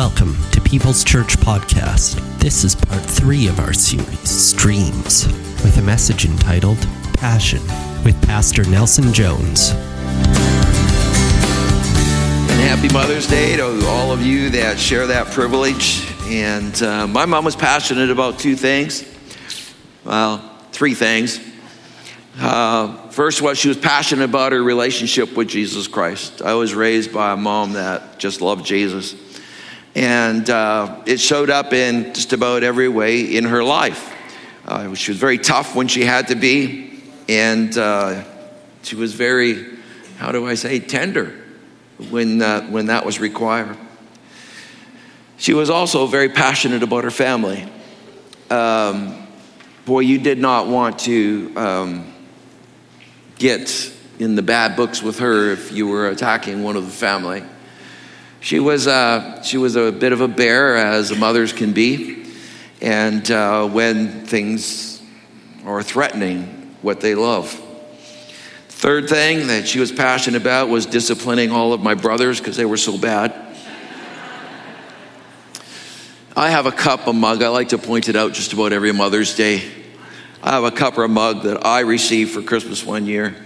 [0.00, 2.18] Welcome to People's Church Podcast.
[2.38, 5.26] This is part three of our series, Streams,
[5.62, 6.78] with a message entitled
[7.12, 7.60] Passion
[8.02, 9.72] with Pastor Nelson Jones.
[12.48, 16.10] And happy Mother's Day to all of you that share that privilege.
[16.28, 19.04] And uh, my mom was passionate about two things.
[20.06, 20.38] Well,
[20.72, 21.38] three things.
[22.38, 26.40] Uh, first was she was passionate about her relationship with Jesus Christ.
[26.40, 29.14] I was raised by a mom that just loved Jesus.
[29.94, 34.14] And uh, it showed up in just about every way in her life.
[34.66, 38.22] Uh, she was very tough when she had to be, and uh,
[38.82, 39.66] she was very,
[40.18, 41.34] how do I say, tender
[42.10, 43.76] when, uh, when that was required.
[45.38, 47.66] She was also very passionate about her family.
[48.50, 49.26] Um,
[49.86, 52.14] boy, you did not want to um,
[53.38, 57.42] get in the bad books with her if you were attacking one of the family.
[58.40, 62.24] She was, uh, she was a bit of a bear, as mothers can be.
[62.80, 65.02] And uh, when things
[65.66, 67.50] are threatening what they love.
[68.68, 72.64] Third thing that she was passionate about was disciplining all of my brothers because they
[72.64, 73.34] were so bad.
[76.34, 77.42] I have a cup, a mug.
[77.42, 79.70] I like to point it out just about every Mother's Day.
[80.42, 83.36] I have a cup or a mug that I received for Christmas one year.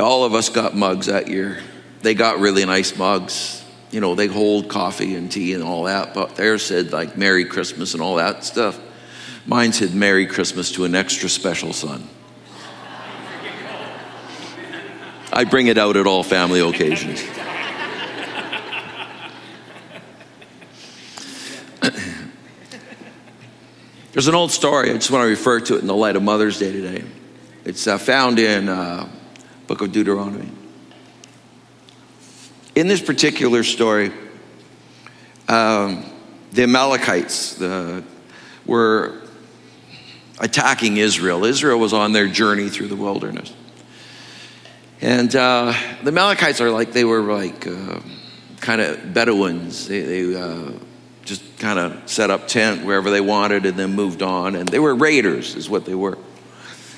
[0.00, 1.62] All of us got mugs that year.
[2.02, 3.62] They got really nice mugs
[3.96, 7.46] you know, they hold coffee and tea and all that, but theirs said like Merry
[7.46, 8.78] Christmas and all that stuff.
[9.46, 12.06] Mine said Merry Christmas to an extra special son.
[15.32, 17.24] I bring it out at all family occasions.
[24.12, 24.90] There's an old story.
[24.90, 27.02] I just want to refer to it in the light of Mother's Day today.
[27.64, 29.08] It's uh, found in uh,
[29.66, 30.50] Book of Deuteronomy.
[32.76, 34.12] In this particular story,
[35.48, 36.04] um,
[36.52, 38.04] the Amalekites the,
[38.66, 39.22] were
[40.38, 41.46] attacking Israel.
[41.46, 43.54] Israel was on their journey through the wilderness.
[45.00, 45.72] And uh,
[46.02, 48.00] the Amalekites are like, they were like uh,
[48.60, 49.88] kind of Bedouins.
[49.88, 50.72] They, they uh,
[51.24, 54.54] just kind of set up tent wherever they wanted and then moved on.
[54.54, 56.18] And they were raiders, is what they were.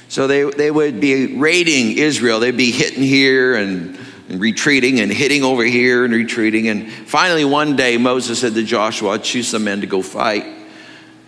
[0.09, 2.41] So they, they would be raiding Israel.
[2.41, 3.97] They'd be hitting here and
[4.29, 6.69] and retreating and hitting over here and retreating.
[6.69, 10.45] And finally, one day, Moses said to Joshua, Choose some men to go fight.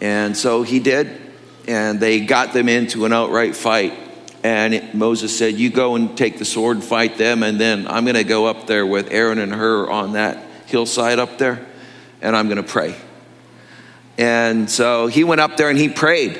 [0.00, 1.20] And so he did.
[1.66, 3.94] And they got them into an outright fight.
[4.42, 7.42] And it, Moses said, You go and take the sword and fight them.
[7.42, 11.18] And then I'm going to go up there with Aaron and Hur on that hillside
[11.18, 11.66] up there.
[12.20, 12.94] And I'm going to pray.
[14.18, 16.38] And so he went up there and he prayed.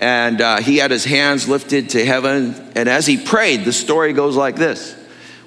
[0.00, 2.72] And uh, he had his hands lifted to heaven.
[2.74, 4.96] And as he prayed, the story goes like this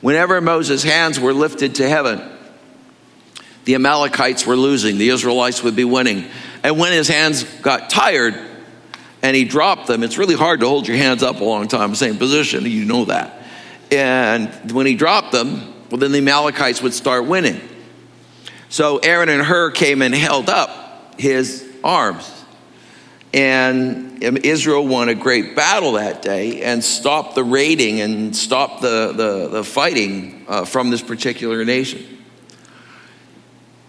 [0.04, 2.22] Whenever Moses' hands were lifted to heaven,
[3.64, 6.26] the Amalekites were losing, the Israelites would be winning.
[6.62, 8.36] And when his hands got tired
[9.22, 11.96] and he dropped them, it's really hard to hold your hands up a long time
[11.96, 13.46] same position, you know that.
[13.92, 17.62] And when he dropped them, well, then the Amalekites would start winning.
[18.68, 22.43] So Aaron and Hur came and held up his arms.
[23.34, 29.12] And Israel won a great battle that day and stopped the raiding and stopped the,
[29.12, 32.06] the, the fighting uh, from this particular nation.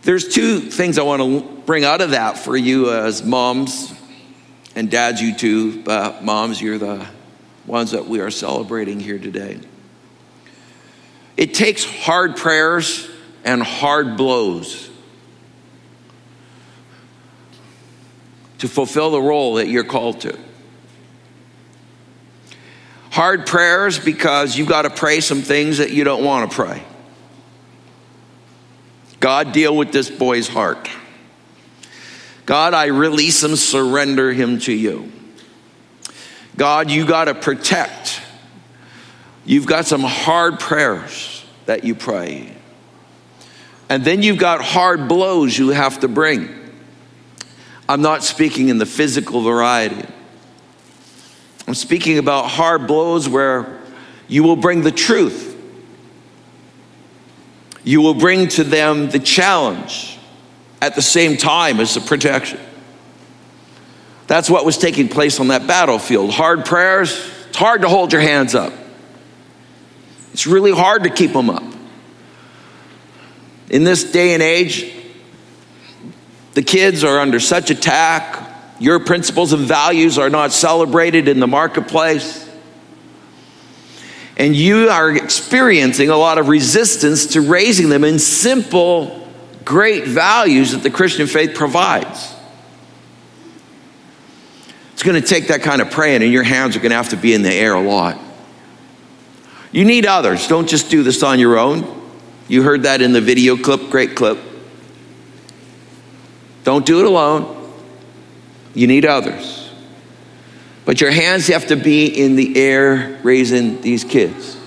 [0.03, 3.93] There's two things I want to bring out of that for you as moms
[4.75, 5.83] and dads, you too.
[5.87, 7.07] Uh, moms, you're the
[7.67, 9.61] ones that we are celebrating here today.
[11.37, 13.11] It takes hard prayers
[13.45, 14.91] and hard blows
[18.59, 20.39] to fulfill the role that you're called to.
[23.11, 26.83] Hard prayers because you've got to pray some things that you don't want to pray.
[29.21, 30.91] God, deal with this boy's heart.
[32.45, 35.13] God, I release him, surrender him to you.
[36.57, 38.21] God, you got to protect.
[39.45, 42.53] You've got some hard prayers that you pray.
[43.89, 46.64] And then you've got hard blows you have to bring.
[47.89, 50.07] I'm not speaking in the physical variety.
[51.67, 53.81] I'm speaking about hard blows where
[54.29, 55.51] you will bring the truth.
[57.85, 60.19] You will bring to them the challenge
[60.81, 62.61] at the same time as the protection.
[64.27, 66.31] That's what was taking place on that battlefield.
[66.31, 68.73] Hard prayers, it's hard to hold your hands up.
[70.33, 71.63] It's really hard to keep them up.
[73.71, 75.04] In this day and age,
[76.55, 78.51] the kids are under such attack.
[78.81, 82.43] Your principles and values are not celebrated in the marketplace.
[84.37, 89.29] And you are experiencing a lot of resistance to raising them in simple
[89.65, 92.35] great values that the Christian faith provides.
[94.93, 97.11] It's going to take that kind of praying, and your hands are going to have
[97.11, 98.19] to be in the air a lot.
[99.73, 100.47] You need others.
[100.47, 102.03] Don't just do this on your own.
[102.47, 104.39] You heard that in the video clip, great clip.
[106.65, 107.73] Don't do it alone.
[108.75, 109.71] You need others.
[110.85, 114.59] But your hands have to be in the air raising these kids.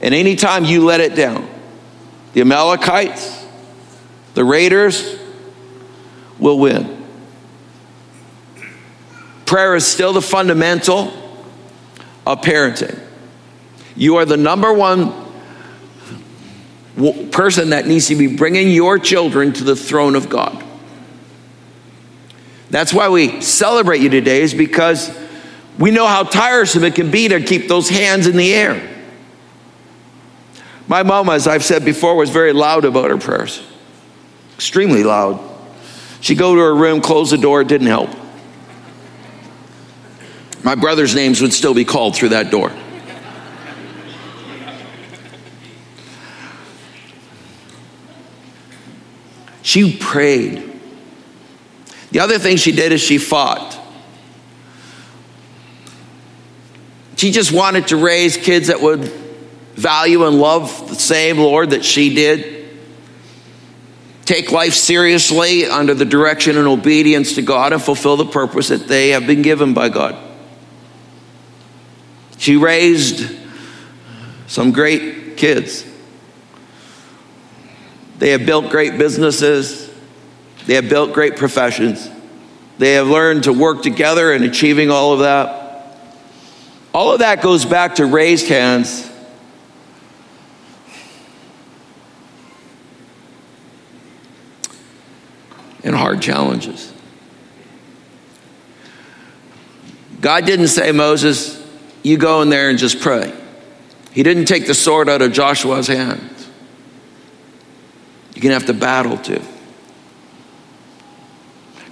[0.00, 1.48] And anytime you let it down,
[2.32, 3.44] the Amalekites,
[4.34, 5.18] the Raiders
[6.38, 7.04] will win.
[9.46, 11.12] Prayer is still the fundamental
[12.26, 13.00] of parenting.
[13.94, 15.25] You are the number one
[17.30, 20.64] person that needs to be bringing your children to the throne of God.
[22.70, 25.16] That's why we celebrate you today, is because
[25.78, 28.94] we know how tiresome it can be to keep those hands in the air.
[30.88, 33.62] My mom, as I've said before, was very loud about her prayers,
[34.54, 35.40] extremely loud.
[36.20, 38.10] She'd go to her room, close the door, it didn't help.
[40.64, 42.72] My brother's names would still be called through that door.
[49.76, 50.72] She prayed.
[52.10, 53.78] The other thing she did is she fought.
[57.16, 59.00] She just wanted to raise kids that would
[59.74, 62.70] value and love the same Lord that she did.
[64.24, 68.88] Take life seriously under the direction and obedience to God and fulfill the purpose that
[68.88, 70.16] they have been given by God.
[72.38, 73.30] She raised
[74.46, 75.85] some great kids.
[78.18, 79.90] They have built great businesses.
[80.66, 82.10] They have built great professions.
[82.78, 85.98] They have learned to work together in achieving all of that.
[86.92, 89.10] All of that goes back to raised hands.
[95.84, 96.92] And hard challenges.
[100.20, 101.64] God didn't say, Moses,
[102.02, 103.32] you go in there and just pray.
[104.10, 106.35] He didn't take the sword out of Joshua's hands.
[108.36, 109.42] You're going to have to battle to.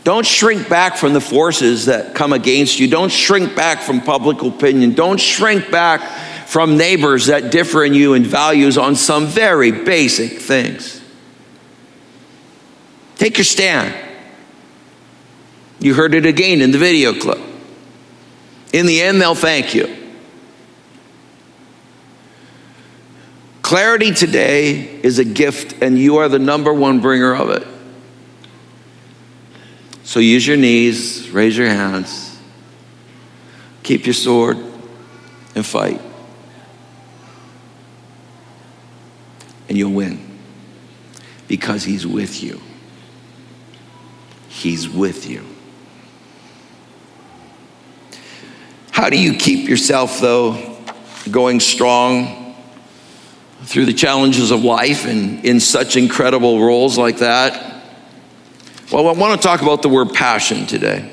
[0.05, 2.87] Don't shrink back from the forces that come against you.
[2.87, 4.93] Don't shrink back from public opinion.
[4.93, 6.02] Don't shrink back
[6.46, 11.02] from neighbors that differ in you in values on some very basic things.
[13.17, 13.94] Take your stand.
[15.81, 17.40] You heard it again in the video clip.
[18.75, 20.03] In the end, they'll thank you.
[23.64, 24.72] Clarity today
[25.02, 27.66] is a gift, and you are the number one bringer of it.
[30.02, 32.38] So use your knees, raise your hands,
[33.82, 34.58] keep your sword,
[35.55, 35.99] and fight.
[39.70, 40.38] And you'll win
[41.49, 42.61] because He's with you.
[44.49, 45.43] He's with you.
[48.90, 50.76] How do you keep yourself, though,
[51.31, 52.44] going strong?
[53.64, 57.82] Through the challenges of life and in such incredible roles like that?
[58.93, 61.11] Well, I want to talk about the word passion today.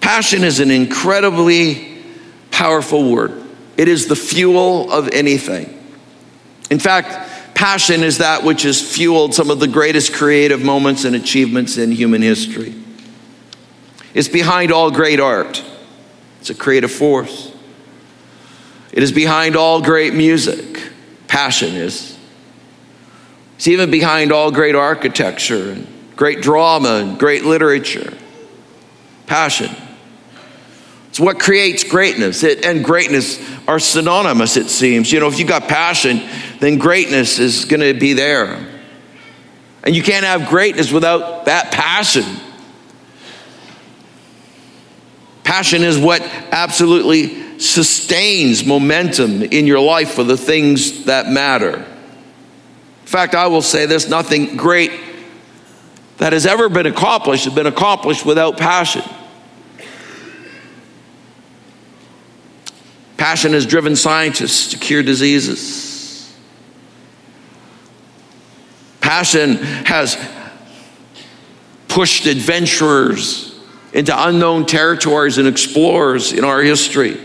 [0.00, 2.02] Passion is an incredibly
[2.50, 3.44] powerful word,
[3.76, 5.74] it is the fuel of anything.
[6.70, 11.14] In fact, passion is that which has fueled some of the greatest creative moments and
[11.14, 12.74] achievements in human history.
[14.14, 15.62] It's behind all great art,
[16.40, 17.54] it's a creative force.
[18.98, 20.82] It is behind all great music.
[21.28, 22.18] Passion is.
[23.54, 25.86] It's even behind all great architecture and
[26.16, 28.12] great drama and great literature.
[29.28, 29.70] Passion.
[31.10, 32.42] It's what creates greatness.
[32.42, 35.12] It, and greatness are synonymous, it seems.
[35.12, 36.28] You know, if you got passion,
[36.58, 38.66] then greatness is going to be there.
[39.84, 42.24] And you can't have greatness without that passion.
[45.44, 51.76] Passion is what absolutely sustains momentum in your life for the things that matter.
[51.76, 54.92] In fact, I will say this nothing great
[56.18, 59.02] that has ever been accomplished has been accomplished without passion.
[63.16, 66.36] Passion has driven scientists to cure diseases.
[69.00, 70.16] Passion has
[71.88, 73.58] pushed adventurers
[73.92, 77.18] into unknown territories and explorers in our history.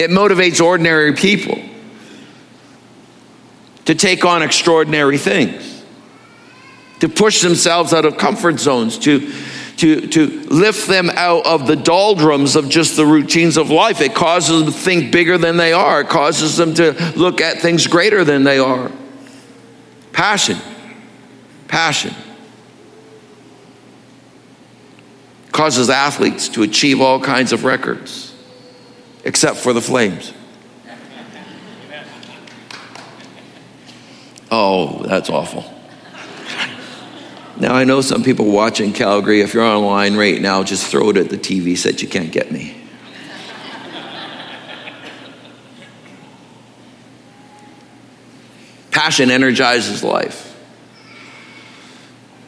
[0.00, 1.60] It motivates ordinary people
[3.84, 5.84] to take on extraordinary things,
[7.00, 9.30] to push themselves out of comfort zones, to,
[9.76, 14.00] to, to lift them out of the doldrums of just the routines of life.
[14.00, 17.58] It causes them to think bigger than they are, it causes them to look at
[17.58, 18.90] things greater than they are.
[20.12, 20.56] Passion.
[21.68, 22.14] Passion.
[25.52, 28.29] Causes athletes to achieve all kinds of records,
[29.24, 30.32] except for the Flames.
[34.50, 35.64] Oh, that's awful.
[37.56, 41.18] Now, I know some people watching Calgary, if you're online right now, just throw it
[41.18, 42.76] at the TV set, you can't get me.
[48.90, 50.46] Passion energizes life.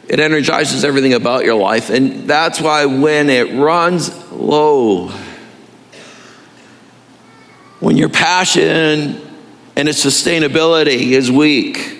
[0.09, 5.11] It energizes everything about your life, and that's why when it runs low,
[7.83, 9.19] when your passion
[9.75, 11.97] and its sustainability is weak,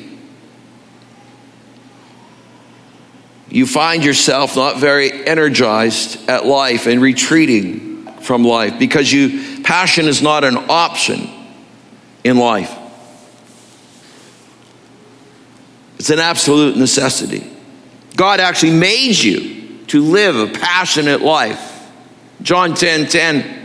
[3.49, 10.05] you find yourself not very energized at life and retreating from life because you passion
[10.05, 11.29] is not an option
[12.23, 12.73] in life.
[15.99, 17.45] It's an absolute necessity.
[18.15, 21.91] God actually made you to live a passionate life.
[22.41, 23.62] John 10 10.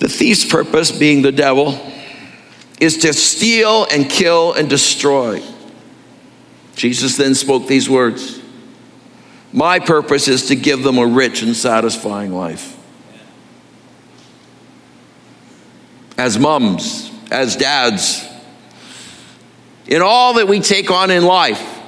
[0.00, 1.78] The thief's purpose, being the devil,
[2.80, 5.42] is to steal and kill and destroy.
[6.74, 8.40] Jesus then spoke these words
[9.52, 12.78] My purpose is to give them a rich and satisfying life.
[16.16, 18.26] As moms, as dads,
[19.86, 21.78] in all that we take on in life,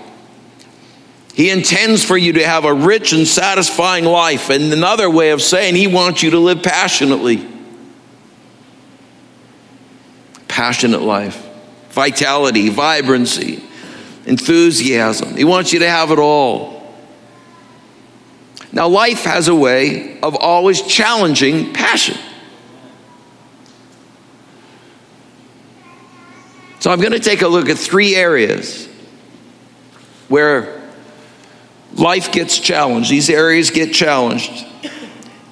[1.32, 4.50] He intends for you to have a rich and satisfying life.
[4.50, 7.48] And another way of saying, He wants you to live passionately.
[10.52, 11.48] Passionate life,
[11.90, 13.62] vitality, vibrancy
[14.26, 15.36] enthusiasm.
[15.36, 16.94] He wants you to have it all.
[18.70, 22.16] Now, life has a way of always challenging passion.
[26.80, 28.86] So, I'm going to take a look at three areas
[30.28, 30.82] where
[31.94, 33.10] life gets challenged.
[33.10, 34.66] These areas get challenged,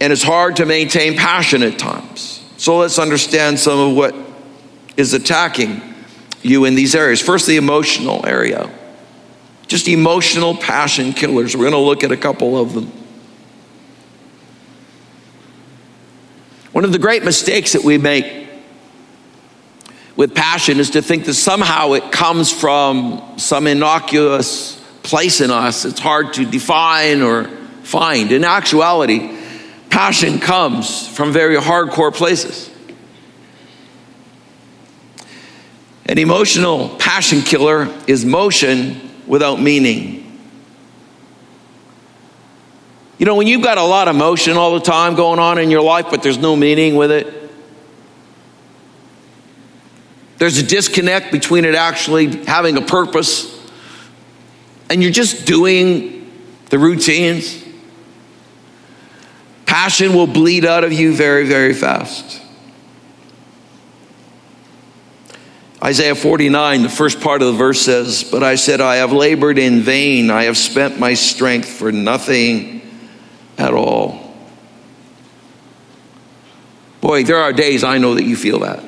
[0.01, 2.43] and it's hard to maintain passion at times.
[2.57, 4.15] So, let's understand some of what
[5.01, 5.83] is attacking
[6.43, 7.21] you in these areas.
[7.21, 8.71] First, the emotional area.
[9.67, 11.57] Just emotional passion killers.
[11.57, 12.93] We're going to look at a couple of them.
[16.73, 18.49] One of the great mistakes that we make
[20.17, 25.85] with passion is to think that somehow it comes from some innocuous place in us.
[25.85, 27.45] It's hard to define or
[27.83, 28.31] find.
[28.31, 29.37] In actuality,
[29.89, 32.70] passion comes from very hardcore places.
[36.11, 40.27] An emotional passion killer is motion without meaning.
[43.17, 45.71] You know, when you've got a lot of motion all the time going on in
[45.71, 47.53] your life, but there's no meaning with it,
[50.39, 53.57] there's a disconnect between it actually having a purpose
[54.91, 56.29] and you're just doing
[56.71, 57.63] the routines.
[59.65, 62.43] Passion will bleed out of you very, very fast.
[65.83, 69.59] Isaiah 49, the first part of the verse says, But I said, I have labored
[69.59, 70.31] in vain.
[70.31, 72.83] I have spent my strength for nothing
[73.57, 74.37] at all.
[77.01, 78.85] Boy, there are days I know that you feel that.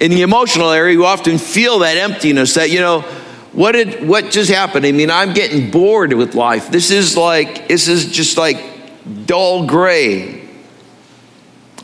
[0.00, 3.00] In the emotional area, you often feel that emptiness that, you know,
[3.52, 4.84] what did what just happened?
[4.84, 6.70] I mean, I'm getting bored with life.
[6.70, 8.62] This is like, this is just like
[9.24, 10.35] dull gray.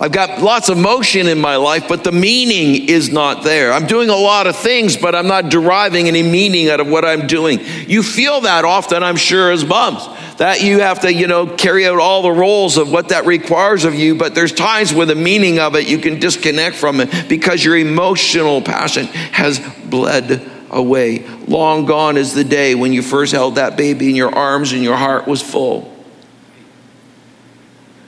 [0.03, 3.73] I've got lots of motion in my life, but the meaning is not there.
[3.73, 7.05] I'm doing a lot of things, but I'm not deriving any meaning out of what
[7.05, 7.61] I'm doing.
[7.87, 10.05] You feel that often, I'm sure, as moms.
[10.39, 13.85] That you have to, you know, carry out all the roles of what that requires
[13.85, 17.29] of you, but there's times where the meaning of it you can disconnect from it
[17.29, 21.25] because your emotional passion has bled away.
[21.47, 24.83] Long gone is the day when you first held that baby in your arms and
[24.83, 25.92] your heart was full.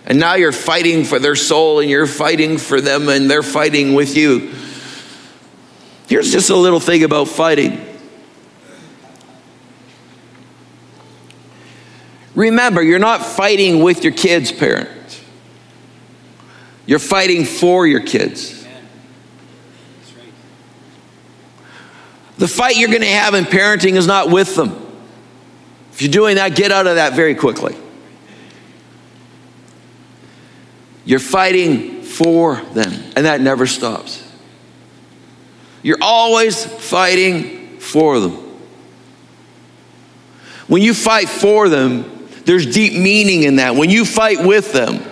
[0.06, 3.94] And now you're fighting for their soul and you're fighting for them and they're fighting
[3.94, 4.52] with you.
[6.08, 7.80] Here's just a little thing about fighting.
[12.34, 15.22] Remember, you're not fighting with your kids, parents.
[16.84, 18.66] You're fighting for your kids.
[22.36, 24.80] The fight you're going to have in parenting is not with them.
[25.92, 27.76] If you're doing that, get out of that very quickly.
[31.04, 34.22] You're fighting for them, and that never stops.
[35.82, 38.32] You're always fighting for them.
[40.66, 43.74] When you fight for them, there's deep meaning in that.
[43.74, 45.02] When you fight with them,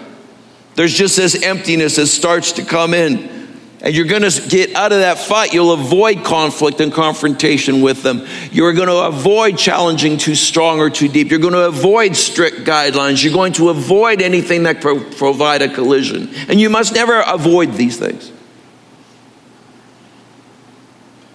[0.75, 3.42] there's just this emptiness that starts to come in.
[3.83, 5.53] And you're going to get out of that fight.
[5.53, 8.25] You'll avoid conflict and confrontation with them.
[8.53, 11.31] You're going to avoid challenging too strong or too deep.
[11.31, 13.25] You're going to avoid strict guidelines.
[13.25, 16.33] You're going to avoid anything that pro- provide a collision.
[16.49, 18.31] And you must never avoid these things.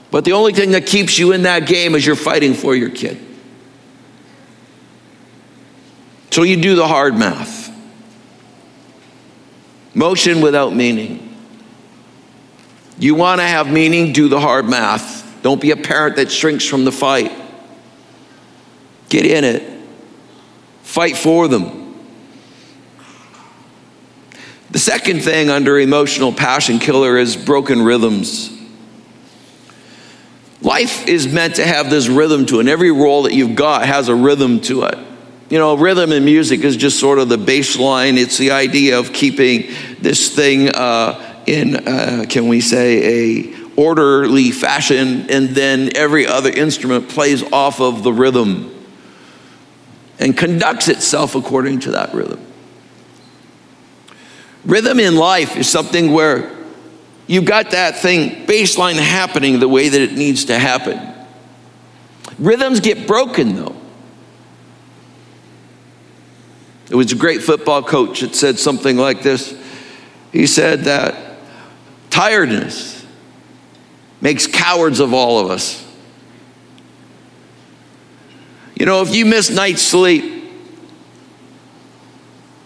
[0.10, 2.90] But the only thing that keeps you in that game is you're fighting for your
[2.90, 3.20] kid.
[6.32, 7.70] So you do the hard math.
[9.94, 11.27] Motion without meaning.
[13.00, 15.42] You want to have meaning, do the hard math.
[15.44, 17.32] Don't be a parent that shrinks from the fight.
[19.10, 19.82] Get in it.
[20.82, 21.96] Fight for them.
[24.72, 28.52] The second thing under emotional passion killer is broken rhythms.
[30.62, 33.86] Life is meant to have this rhythm to it, and every role that you've got
[33.86, 34.98] has a rhythm to it.
[35.50, 38.18] You know, rhythm in music is just sort of the baseline.
[38.18, 44.52] It's the idea of keeping this thing uh, in, uh, can we say, a orderly
[44.52, 48.74] fashion, and then every other instrument plays off of the rhythm
[50.20, 52.44] and conducts itself according to that rhythm.
[54.66, 56.52] Rhythm in life is something where
[57.28, 61.00] you've got that thing baseline happening the way that it needs to happen.
[62.40, 63.76] Rhythms get broken though.
[66.90, 69.56] It was a great football coach that said something like this.
[70.32, 71.27] He said that
[72.18, 73.06] tiredness
[74.22, 75.86] makes cowards of all of us.
[78.74, 80.52] You know, if you miss night's sleep,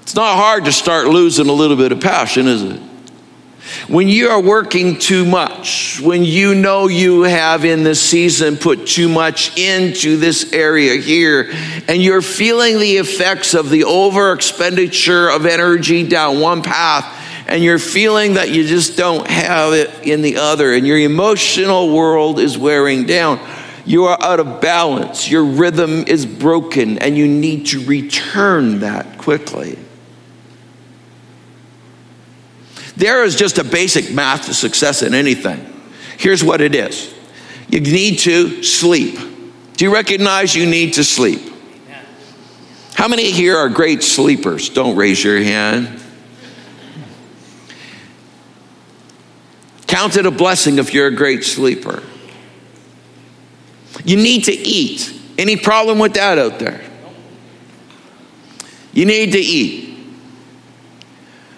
[0.03, 2.81] it's not hard to start losing a little bit of passion, is it?
[3.89, 8.88] When you are working too much, when you know you have in this season put
[8.88, 11.51] too much into this area here,
[11.89, 17.17] and you're feeling the effects of the over expenditure of energy down one path,
[17.51, 21.93] and you're feeling that you just don't have it in the other, and your emotional
[21.93, 23.46] world is wearing down.
[23.86, 25.30] You are out of balance.
[25.30, 29.78] Your rhythm is broken, and you need to return that quickly.
[32.95, 35.60] There is just a basic math to success in anything.
[36.17, 37.13] Here's what it is
[37.67, 39.19] you need to sleep.
[39.75, 41.52] Do you recognize you need to sleep?
[42.93, 44.69] How many here are great sleepers?
[44.69, 46.00] Don't raise your hand.
[49.91, 52.01] Count it a blessing if you're a great sleeper.
[54.06, 55.13] You need to eat.
[55.38, 56.82] Any problem with that out there?
[58.93, 59.97] You need to eat.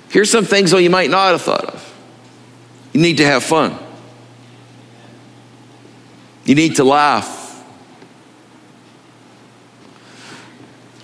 [0.10, 1.96] Here's some things, though, you might not have thought of.
[2.92, 3.78] You need to have fun,
[6.44, 7.42] you need to laugh.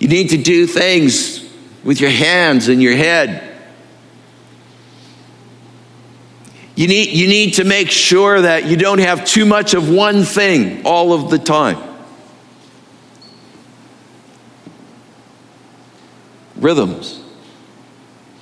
[0.00, 1.48] You need to do things
[1.84, 3.49] with your hands and your head.
[6.80, 10.22] You need, you need to make sure that you don't have too much of one
[10.24, 11.76] thing all of the time.
[16.56, 17.20] Rhythms.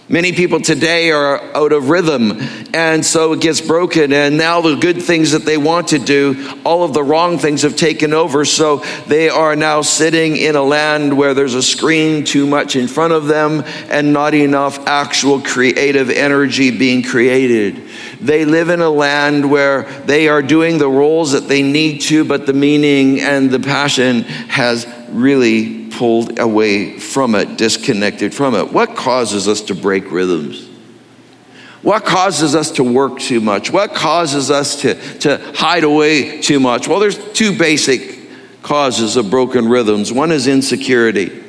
[0.08, 2.40] Many people today are out of rhythm,
[2.72, 4.12] and so it gets broken.
[4.12, 7.62] And now the good things that they want to do, all of the wrong things
[7.62, 8.44] have taken over.
[8.44, 12.86] So they are now sitting in a land where there's a screen too much in
[12.86, 17.87] front of them and not enough actual creative energy being created.
[18.20, 22.24] They live in a land where they are doing the roles that they need to,
[22.24, 28.72] but the meaning and the passion has really pulled away from it, disconnected from it.
[28.72, 30.68] What causes us to break rhythms?
[31.82, 33.70] What causes us to work too much?
[33.70, 36.88] What causes us to, to hide away too much?
[36.88, 38.18] Well, there's two basic
[38.62, 40.12] causes of broken rhythms.
[40.12, 41.44] One is insecurity.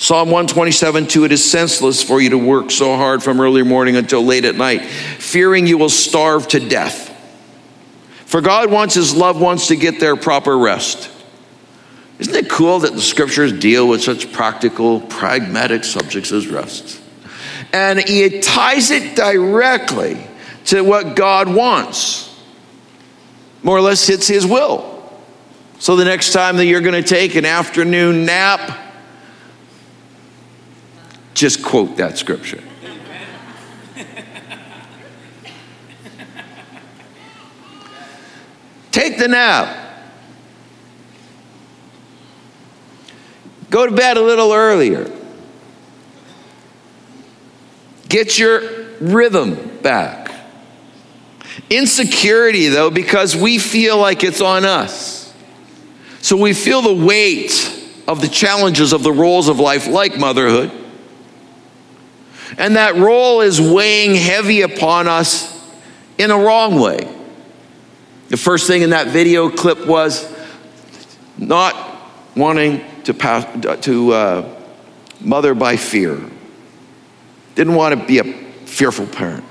[0.00, 3.96] Psalm 127 2 It is senseless for you to work so hard from early morning
[3.96, 7.08] until late at night, fearing you will starve to death.
[8.24, 11.10] For God wants his loved ones to get their proper rest.
[12.18, 16.98] Isn't it cool that the scriptures deal with such practical, pragmatic subjects as rest?
[17.74, 20.26] And it ties it directly
[20.66, 22.34] to what God wants.
[23.62, 25.12] More or less, it's His will.
[25.78, 28.89] So the next time that you're going to take an afternoon nap,
[31.34, 32.62] just quote that scripture.
[38.90, 39.76] Take the nap.
[43.70, 45.10] Go to bed a little earlier.
[48.08, 48.62] Get your
[49.00, 50.32] rhythm back.
[51.70, 55.32] Insecurity, though, because we feel like it's on us.
[56.20, 57.68] So we feel the weight
[58.08, 60.72] of the challenges of the roles of life, like motherhood.
[62.58, 65.58] And that role is weighing heavy upon us
[66.18, 67.08] in a wrong way.
[68.28, 70.32] The first thing in that video clip was
[71.36, 71.74] not
[72.36, 73.46] wanting to, pass,
[73.84, 74.62] to uh,
[75.20, 76.20] mother by fear.
[77.54, 79.44] Didn't want to be a fearful parent.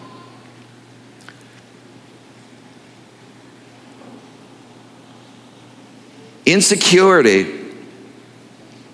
[6.46, 7.60] Insecurity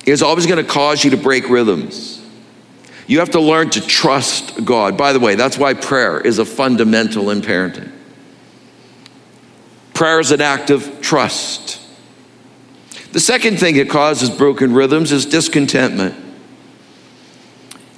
[0.06, 2.15] is always going to cause you to break rhythms.
[3.08, 4.98] You have to learn to trust God.
[4.98, 7.92] By the way, that's why prayer is a fundamental in parenting.
[9.94, 11.82] Prayer is an act of trust.
[13.12, 16.16] The second thing that causes broken rhythms is discontentment.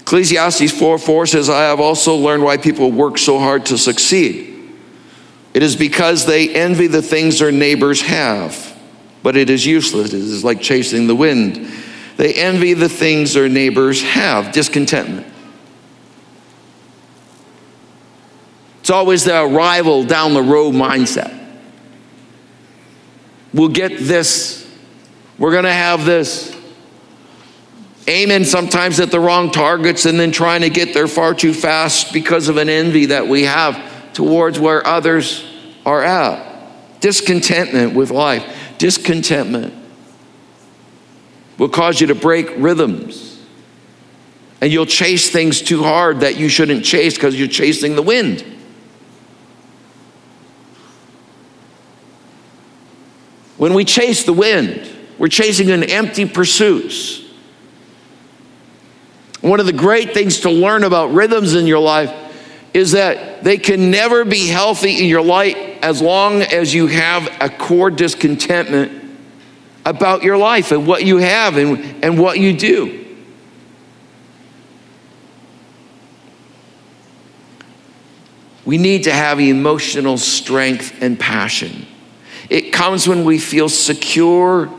[0.01, 4.53] Ecclesiastes 4 4 says, I have also learned why people work so hard to succeed.
[5.53, 8.77] It is because they envy the things their neighbors have,
[9.23, 10.13] but it is useless.
[10.13, 11.67] It is like chasing the wind.
[12.17, 15.27] They envy the things their neighbors have, discontentment.
[18.79, 21.33] It's always the rival down the road mindset.
[23.53, 24.67] We'll get this.
[25.37, 26.55] We're going to have this.
[28.07, 32.13] Aiming sometimes at the wrong targets and then trying to get there far too fast
[32.13, 35.45] because of an envy that we have towards where others
[35.85, 37.01] are at.
[37.01, 38.43] Discontentment with life,
[38.77, 39.76] discontentment
[41.57, 43.41] will cause you to break rhythms.
[44.61, 48.43] And you'll chase things too hard that you shouldn't chase because you're chasing the wind.
[53.57, 57.23] When we chase the wind, we're chasing an empty pursuits.
[59.41, 62.13] One of the great things to learn about rhythms in your life
[62.73, 67.27] is that they can never be healthy in your life as long as you have
[67.39, 69.06] a core discontentment
[69.87, 73.05] about your life and what you have and, and what you do.
[78.65, 81.85] We need to have emotional strength and passion.
[82.49, 84.69] It comes when we feel secure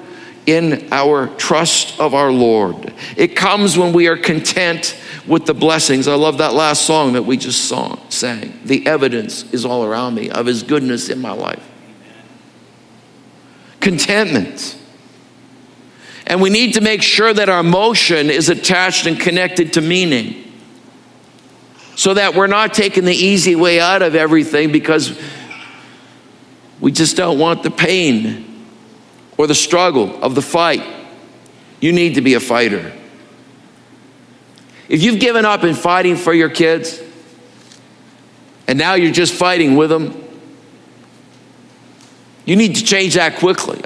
[0.45, 2.93] in our trust of our Lord.
[3.17, 4.95] It comes when we are content
[5.27, 6.07] with the blessings.
[6.07, 7.67] I love that last song that we just
[8.11, 8.61] sang.
[8.65, 11.67] The evidence is all around me of His goodness in my life.
[13.81, 14.77] Contentment.
[16.29, 20.45] And we need to make sure that our motion is attached and connected to meaning.
[21.97, 25.19] So that we're not taking the easy way out of everything because
[26.81, 28.67] we just don't want the pain
[29.39, 30.87] or the struggle of the fight.
[31.81, 32.93] You need to be a fighter.
[34.91, 37.01] If you've given up in fighting for your kids
[38.67, 40.25] and now you're just fighting with them,
[42.45, 43.83] you need to change that quickly.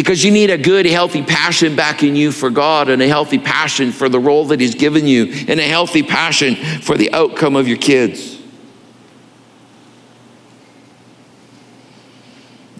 [0.00, 3.38] Because you need a good, healthy passion back in you for God and a healthy
[3.38, 7.54] passion for the role that He's given you and a healthy passion for the outcome
[7.54, 8.40] of your kids.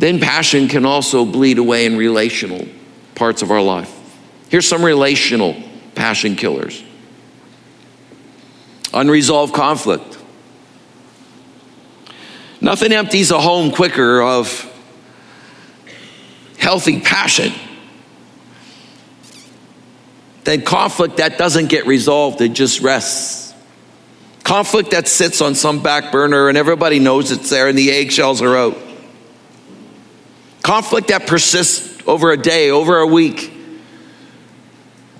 [0.00, 2.66] then passion can also bleed away in relational
[3.14, 3.94] parts of our life.
[4.48, 5.54] Here's some relational
[5.94, 6.82] passion killers
[8.94, 10.18] unresolved conflict.
[12.62, 14.69] Nothing empties a home quicker of
[16.60, 17.52] healthy passion
[20.44, 23.54] Then conflict that doesn't get resolved, it just rests.
[24.42, 28.42] Conflict that sits on some back burner and everybody knows it's there and the eggshells
[28.42, 28.76] are out.
[30.62, 33.52] Conflict that persists over a day, over a week,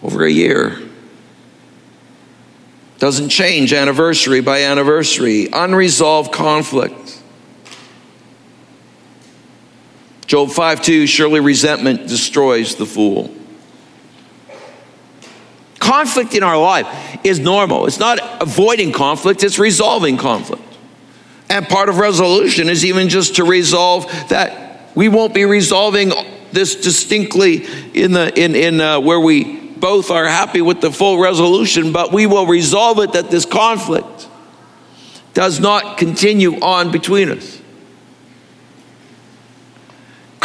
[0.02, 0.76] over a year.
[2.98, 5.48] Doesn't change anniversary by anniversary.
[5.52, 6.99] Unresolved conflict.
[10.30, 13.34] Job 5 2 Surely resentment destroys the fool.
[15.80, 16.86] Conflict in our life
[17.24, 17.86] is normal.
[17.86, 20.62] It's not avoiding conflict, it's resolving conflict.
[21.48, 26.12] And part of resolution is even just to resolve that we won't be resolving
[26.52, 31.18] this distinctly in the in in uh, where we both are happy with the full
[31.18, 34.28] resolution, but we will resolve it that this conflict
[35.34, 37.59] does not continue on between us.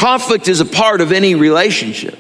[0.06, 2.16] Conflict is a part of any relationship.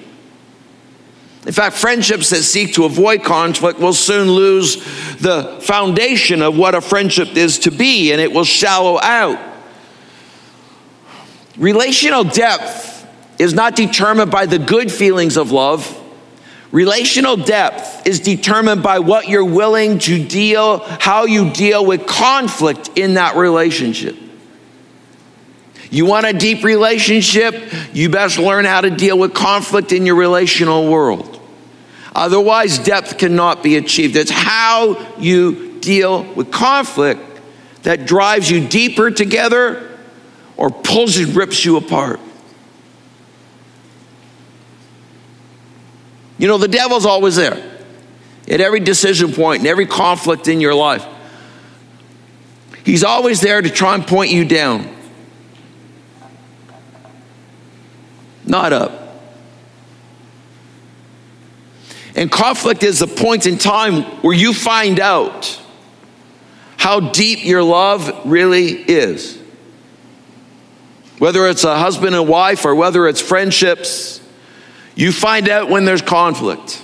[1.45, 4.77] In fact, friendships that seek to avoid conflict will soon lose
[5.17, 9.37] the foundation of what a friendship is to be, and it will shallow out.
[11.57, 15.87] Relational depth is not determined by the good feelings of love.
[16.71, 22.89] Relational depth is determined by what you're willing to deal, how you deal with conflict
[22.95, 24.24] in that relationship.
[25.91, 27.55] You want a deep relationship?
[27.93, 31.39] You best learn how to deal with conflict in your relational world.
[32.13, 34.15] Otherwise, depth cannot be achieved.
[34.15, 37.21] It's how you deal with conflict
[37.83, 39.91] that drives you deeper together
[40.57, 42.19] or pulls and rips you apart.
[46.37, 47.61] You know, the devil's always there
[48.47, 51.05] at every decision point and every conflict in your life.
[52.83, 54.94] He's always there to try and point you down,
[58.47, 59.05] not up.
[62.15, 65.61] And conflict is the point in time where you find out
[66.77, 69.37] how deep your love really is.
[71.17, 74.21] Whether it's a husband and wife or whether it's friendships,
[74.95, 76.81] you find out when there's conflict.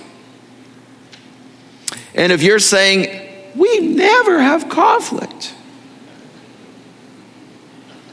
[2.14, 5.54] And if you're saying, we never have conflict,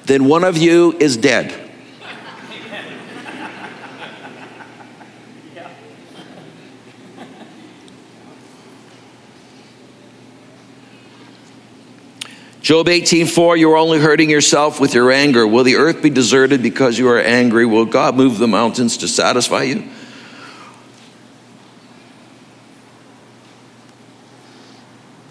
[0.06, 1.69] then one of you is dead.
[12.70, 15.48] Job 18:4 you are only hurting yourself with your anger.
[15.48, 17.66] Will the earth be deserted because you are angry?
[17.66, 19.86] Will God move the mountains to satisfy you?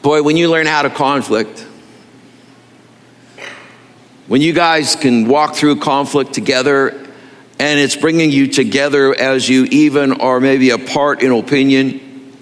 [0.02, 1.64] Boy, when you learn how to conflict,
[4.26, 6.88] when you guys can walk through conflict together
[7.60, 12.34] and it's bringing you together as you even are maybe apart in opinion,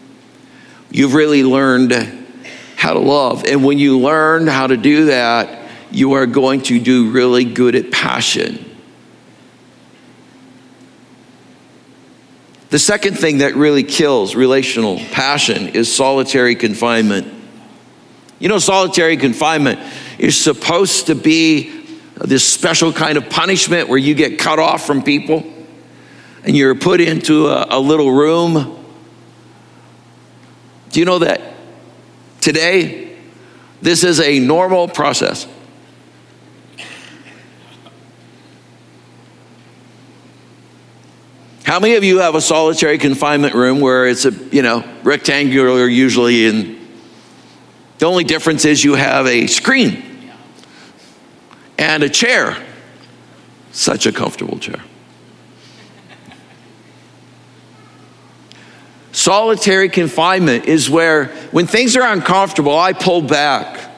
[0.91, 2.16] you've really learned
[2.77, 3.45] how to love.
[3.45, 7.75] And when you learn how to do that, you are going to do really good
[7.75, 8.63] at passion.
[12.69, 17.33] The second thing that really kills relational passion is solitary confinement.
[18.39, 19.81] You know, solitary confinement
[20.19, 21.87] is supposed to be
[22.17, 25.45] this special kind of punishment where you get cut off from people
[26.45, 28.85] and you're put into a, a little room.
[30.91, 31.46] Do you know that
[32.47, 33.19] today
[33.83, 35.49] this is a normal process?
[41.65, 45.89] How many of you have a solitary confinement room where it's a, you know, rectangular
[45.89, 46.79] usually and
[47.99, 50.31] the only difference is you have a screen
[51.77, 52.57] and a chair.
[53.73, 54.83] Such a comfortable chair.
[59.27, 63.91] Solitary confinement is where, when things are uncomfortable, I pull back.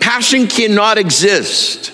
[0.00, 1.90] Passion cannot exist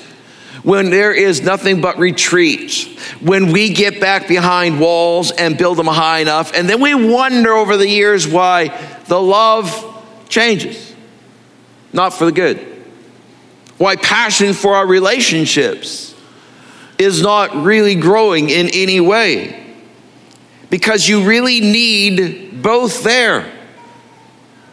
[0.62, 2.88] when there is nothing but retreat,
[3.20, 7.52] when we get back behind walls and build them high enough, and then we wonder
[7.52, 8.68] over the years why
[9.04, 9.68] the love
[10.30, 10.94] changes,
[11.92, 12.66] not for the good
[13.76, 16.14] why passion for our relationships
[16.96, 19.69] is not really growing in any way.
[20.70, 23.52] Because you really need both there,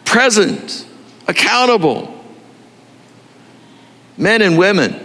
[0.04, 0.86] present,
[1.26, 2.14] accountable,
[4.16, 5.04] men and women.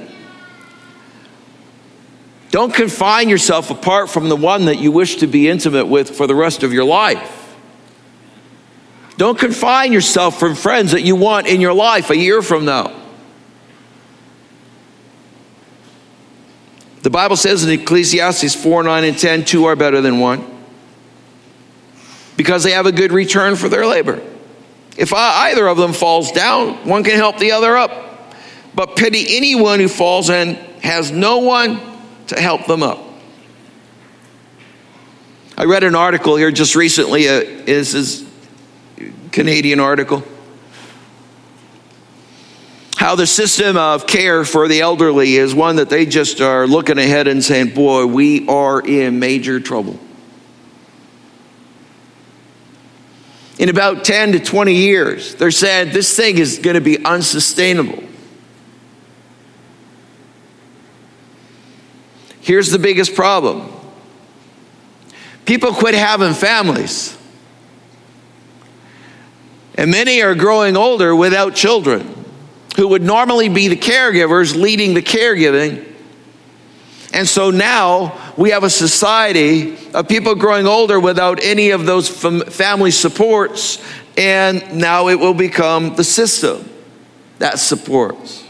[2.51, 6.27] Don't confine yourself apart from the one that you wish to be intimate with for
[6.27, 7.55] the rest of your life.
[9.17, 12.99] Don't confine yourself from friends that you want in your life a year from now.
[17.01, 20.52] The Bible says in Ecclesiastes 4 9 and 10, two are better than one
[22.37, 24.21] because they have a good return for their labor.
[24.97, 27.91] If either of them falls down, one can help the other up.
[28.75, 31.79] But pity anyone who falls and has no one
[32.27, 32.99] to help them up.
[35.57, 37.27] I read an article here just recently.
[37.27, 38.27] Uh, this is
[39.31, 40.23] Canadian article
[43.03, 46.97] how the system of care for the elderly is one that they just are looking
[46.97, 49.99] ahead and saying, boy, we are in major trouble.
[53.59, 58.03] In about 10 to 20 years, they're saying this thing is going to be unsustainable.
[62.41, 63.71] Here's the biggest problem
[65.45, 67.17] people quit having families.
[69.75, 72.13] And many are growing older without children
[72.75, 75.92] who would normally be the caregivers leading the caregiving.
[77.13, 82.09] And so now we have a society of people growing older without any of those
[82.09, 83.81] fam- family supports,
[84.17, 86.67] and now it will become the system
[87.37, 88.43] that supports.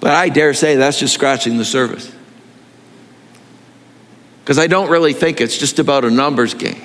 [0.00, 2.12] But I dare say that's just scratching the surface.
[4.40, 6.82] Because I don't really think it's just about a numbers game.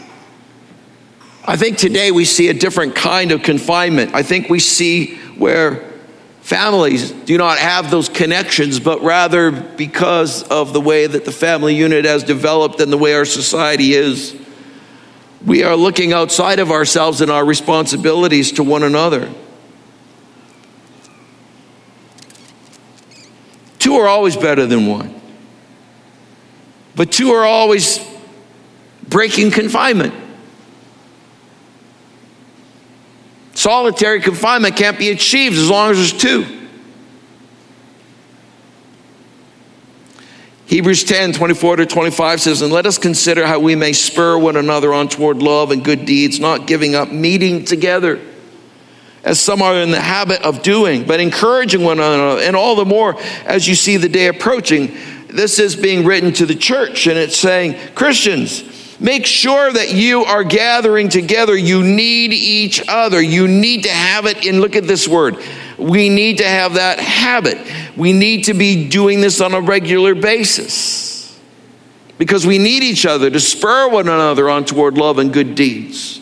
[1.46, 4.14] I think today we see a different kind of confinement.
[4.14, 5.90] I think we see where
[6.42, 11.76] families do not have those connections, but rather because of the way that the family
[11.76, 14.36] unit has developed and the way our society is,
[15.46, 19.32] we are looking outside of ourselves and our responsibilities to one another.
[23.80, 25.20] Two are always better than one.
[26.96, 28.06] But two are always
[29.08, 30.14] breaking confinement.
[33.60, 36.70] Solitary confinement can't be achieved as long as there's two.
[40.68, 44.56] Hebrews 10 24 to 25 says, And let us consider how we may spur one
[44.56, 48.22] another on toward love and good deeds, not giving up meeting together,
[49.26, 52.86] as some are in the habit of doing, but encouraging one another, and all the
[52.86, 54.96] more as you see the day approaching.
[55.28, 60.26] This is being written to the church, and it's saying, Christians, Make sure that you
[60.26, 61.56] are gathering together.
[61.56, 63.22] You need each other.
[63.22, 65.38] You need to have it in, look at this word.
[65.78, 67.58] We need to have that habit.
[67.96, 71.40] We need to be doing this on a regular basis
[72.18, 76.20] because we need each other to spur one another on toward love and good deeds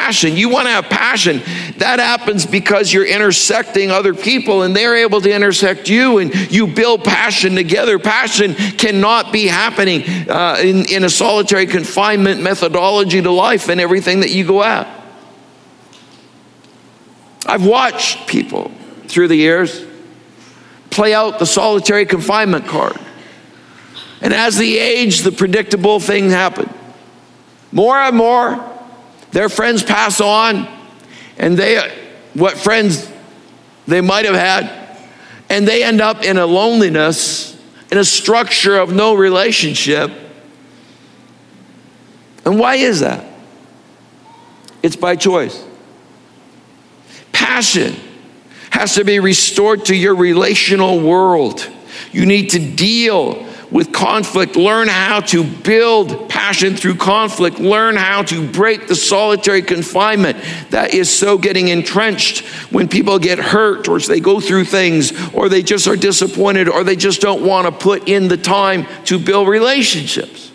[0.00, 0.34] passion.
[0.34, 1.42] You want to have passion.
[1.76, 6.66] That happens because you're intersecting other people and they're able to intersect you and you
[6.66, 7.98] build passion together.
[7.98, 14.20] Passion cannot be happening uh, in, in a solitary confinement methodology to life and everything
[14.20, 14.88] that you go at.
[17.44, 18.70] I've watched people
[19.06, 19.84] through the years
[20.88, 22.98] play out the solitary confinement card.
[24.22, 26.72] And as they age, the predictable thing happened.
[27.70, 28.69] More and more,
[29.32, 30.68] their friends pass on,
[31.38, 31.78] and they,
[32.34, 33.10] what friends
[33.86, 34.98] they might have had,
[35.48, 37.58] and they end up in a loneliness,
[37.90, 40.10] in a structure of no relationship.
[42.44, 43.26] And why is that?
[44.82, 45.64] It's by choice.
[47.32, 47.94] Passion
[48.70, 51.68] has to be restored to your relational world.
[52.12, 54.56] You need to deal with conflict.
[54.56, 57.58] Learn how to build passion through conflict.
[57.58, 60.38] Learn how to break the solitary confinement
[60.70, 65.48] that is so getting entrenched when people get hurt or they go through things or
[65.48, 69.18] they just are disappointed or they just don't want to put in the time to
[69.18, 70.50] build relationships.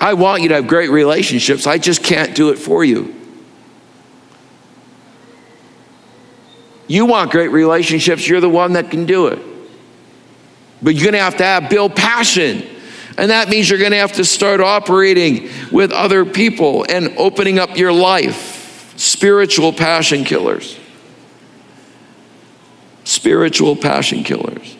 [0.00, 1.66] I want you to have great relationships.
[1.66, 3.23] I just can't do it for you.
[6.86, 9.38] You want great relationships, you're the one that can do it.
[10.82, 12.66] But you're going to have to have build passion.
[13.16, 17.58] And that means you're going to have to start operating with other people and opening
[17.58, 18.92] up your life.
[18.96, 20.78] Spiritual passion killers.
[23.04, 24.76] Spiritual passion killers.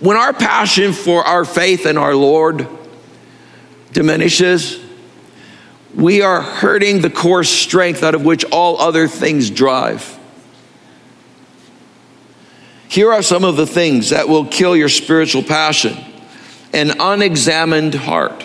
[0.00, 2.66] When our passion for our faith and our Lord
[3.92, 4.80] diminishes,
[5.94, 10.18] we are hurting the core strength out of which all other things drive.
[12.88, 15.96] Here are some of the things that will kill your spiritual passion
[16.72, 18.44] an unexamined heart.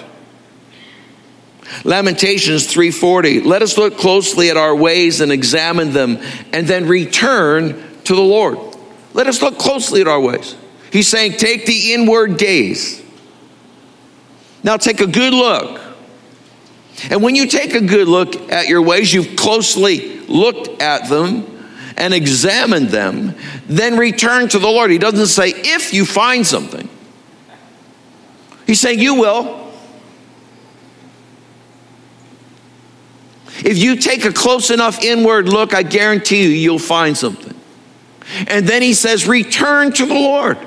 [1.83, 6.19] Lamentations 3:40 Let us look closely at our ways and examine them
[6.51, 8.57] and then return to the Lord.
[9.13, 10.55] Let us look closely at our ways.
[10.91, 13.01] He's saying take the inward gaze.
[14.63, 15.84] Now take a good look
[17.09, 21.51] and when you take a good look at your ways, you've closely looked at them
[21.97, 23.35] and examined them,
[23.67, 24.91] then return to the Lord.
[24.91, 26.89] He doesn't say if you find something,
[28.65, 29.71] He's saying you will.
[33.63, 37.53] If you take a close enough inward look, I guarantee you, you'll find something.
[38.47, 40.57] And then he says, Return to the Lord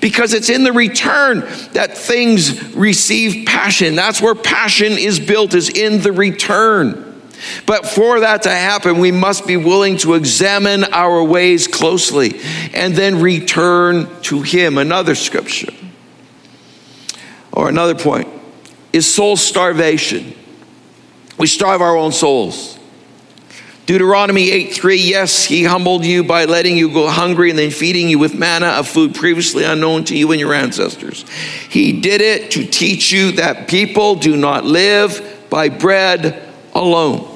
[0.00, 1.40] because it's in the return
[1.72, 3.94] that things receive passion.
[3.94, 7.04] That's where passion is built, is in the return.
[7.66, 12.40] But for that to happen, we must be willing to examine our ways closely
[12.74, 14.78] and then return to Him.
[14.78, 15.72] Another scripture
[17.52, 18.28] or another point
[18.92, 20.34] is soul starvation.
[21.38, 22.77] We starve our own souls.
[23.88, 28.10] Deuteronomy 8 3, yes, he humbled you by letting you go hungry and then feeding
[28.10, 31.24] you with manna, a food previously unknown to you and your ancestors.
[31.70, 37.34] He did it to teach you that people do not live by bread alone.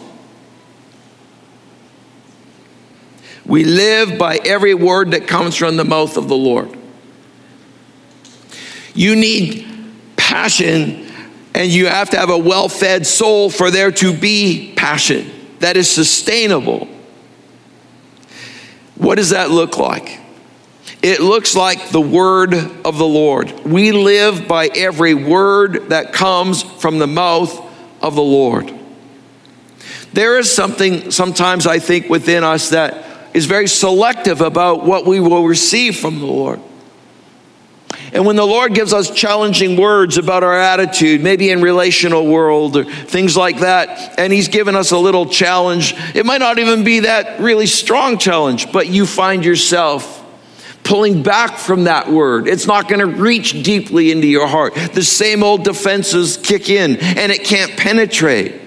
[3.46, 6.68] We live by every word that comes from the mouth of the Lord.
[8.92, 9.66] You need
[10.18, 11.11] passion
[11.55, 15.76] and you have to have a well fed soul for there to be passion that
[15.76, 16.86] is sustainable.
[18.94, 20.20] What does that look like?
[21.02, 23.50] it looks like the word of the Lord.
[23.66, 27.52] We live by every word that comes from the mouth
[28.00, 28.72] of the Lord.
[30.12, 33.04] There is something sometimes I think within us that
[33.34, 36.60] is very selective about what we will receive from the Lord.
[38.12, 42.76] And when the Lord gives us challenging words about our attitude, maybe in relational world
[42.76, 46.84] or things like that, and He's given us a little challenge, it might not even
[46.84, 50.22] be that really strong challenge, but you find yourself
[50.84, 52.48] pulling back from that word.
[52.48, 54.74] It's not going to reach deeply into your heart.
[54.74, 58.60] The same old defenses kick in and it can't penetrate.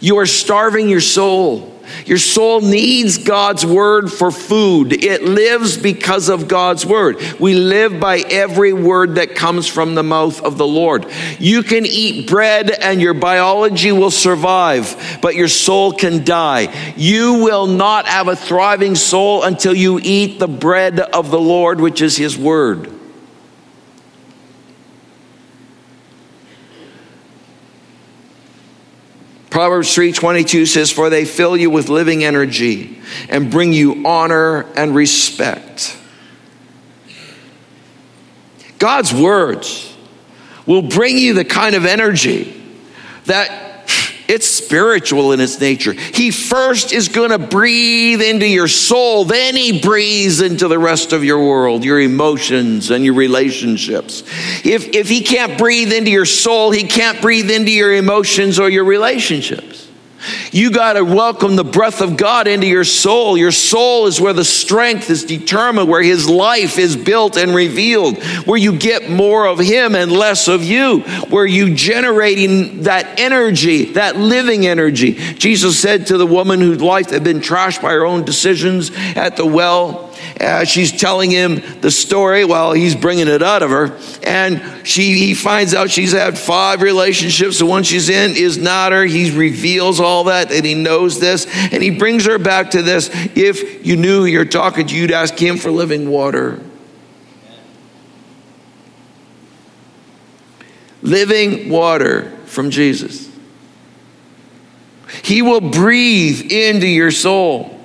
[0.00, 1.77] You are starving your soul.
[2.06, 4.92] Your soul needs God's word for food.
[4.92, 7.16] It lives because of God's word.
[7.38, 11.06] We live by every word that comes from the mouth of the Lord.
[11.38, 16.94] You can eat bread and your biology will survive, but your soul can die.
[16.96, 21.80] You will not have a thriving soul until you eat the bread of the Lord,
[21.80, 22.97] which is his word.
[29.58, 34.94] Proverbs 3:22 says for they fill you with living energy and bring you honor and
[34.94, 35.96] respect.
[38.78, 39.92] God's words
[40.64, 42.54] will bring you the kind of energy
[43.24, 43.67] that
[44.28, 45.92] it's spiritual in its nature.
[45.94, 51.12] He first is going to breathe into your soul, then he breathes into the rest
[51.12, 54.22] of your world, your emotions and your relationships.
[54.64, 58.68] If, if he can't breathe into your soul, he can't breathe into your emotions or
[58.68, 59.77] your relationships.
[60.52, 63.36] You got to welcome the breath of God into your soul.
[63.36, 68.22] Your soul is where the strength is determined, where His life is built and revealed,
[68.46, 71.00] where you get more of Him and less of you,
[71.30, 75.12] where you generating that energy, that living energy.
[75.12, 79.36] Jesus said to the woman whose life had been trashed by her own decisions at
[79.36, 80.07] the well,
[80.40, 83.98] uh, she's telling him the story while he's bringing it out of her.
[84.22, 87.58] And she, he finds out she's had five relationships.
[87.58, 89.04] The one she's in is not her.
[89.04, 91.46] He reveals all that, and he knows this.
[91.72, 93.10] And he brings her back to this.
[93.34, 96.60] If you knew who you're talking to, you'd ask him for living water.
[101.02, 103.28] Living water from Jesus.
[105.22, 107.77] He will breathe into your soul.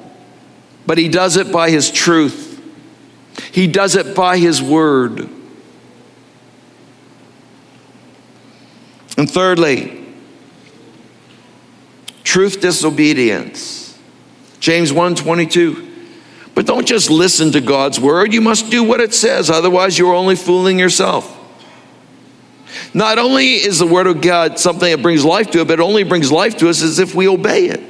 [0.86, 2.62] But he does it by his truth,
[3.52, 5.30] he does it by his word.
[9.18, 10.06] And thirdly,
[12.24, 13.98] truth disobedience.
[14.60, 15.90] James 1:22.
[16.56, 20.14] But don't just listen to God's word, you must do what it says, otherwise you're
[20.14, 21.40] only fooling yourself.
[22.94, 25.84] Not only is the word of God something that brings life to it, but it
[25.84, 27.82] only brings life to us as if we obey it.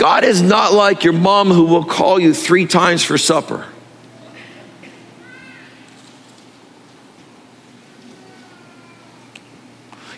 [0.00, 3.66] God is not like your mom who will call you three times for supper.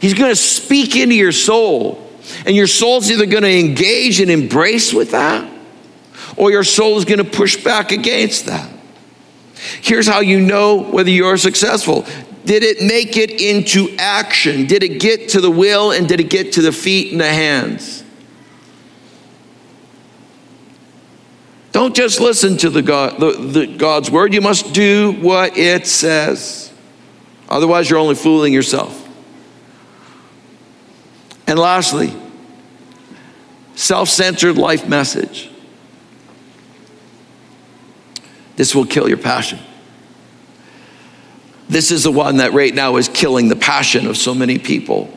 [0.01, 2.09] He's going to speak into your soul,
[2.47, 5.53] and your soul's either going to engage and embrace with that,
[6.37, 8.70] or your soul is going to push back against that.
[9.80, 12.07] Here's how you know whether you're successful.
[12.45, 14.68] Did it make it into action?
[14.68, 17.26] Did it get to the will and did it get to the feet and the
[17.26, 18.02] hands?
[21.73, 24.35] Don't just listen to the, God, the, the God's word.
[24.35, 26.70] You must do what it says.
[27.49, 28.99] Otherwise, you're only fooling yourself.
[31.47, 32.14] And lastly,
[33.75, 35.51] self centered life message.
[38.57, 39.59] This will kill your passion.
[41.70, 45.12] This is the one that right now is killing the passion of so many people.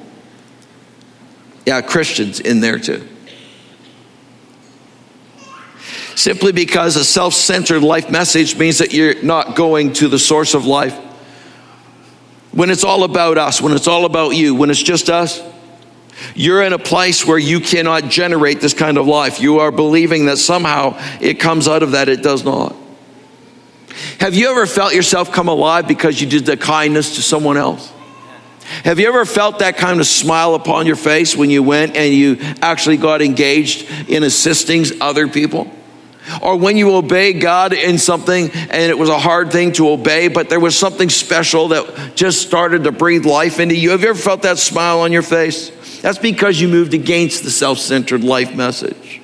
[1.65, 3.05] Yeah, Christians in there too.
[6.15, 10.53] Simply because a self centered life message means that you're not going to the source
[10.53, 10.95] of life.
[12.51, 15.41] When it's all about us, when it's all about you, when it's just us,
[16.33, 19.41] you're in a place where you cannot generate this kind of life.
[19.41, 22.75] You are believing that somehow it comes out of that, it does not.
[24.19, 27.91] Have you ever felt yourself come alive because you did the kindness to someone else?
[28.83, 32.13] Have you ever felt that kind of smile upon your face when you went and
[32.13, 35.71] you actually got engaged in assisting other people?
[36.41, 40.27] Or when you obey God in something and it was a hard thing to obey,
[40.27, 43.91] but there was something special that just started to breathe life into you.
[43.91, 45.69] Have you ever felt that smile on your face?
[46.01, 49.21] That's because you moved against the self centered life message.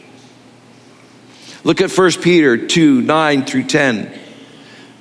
[1.64, 4.20] Look at 1 Peter 2 9 through 10.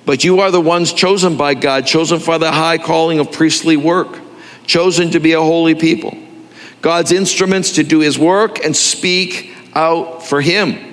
[0.07, 3.77] But you are the ones chosen by God, chosen for the high calling of priestly
[3.77, 4.19] work,
[4.67, 6.17] chosen to be a holy people,
[6.81, 10.90] God's instruments to do his work and speak out for him.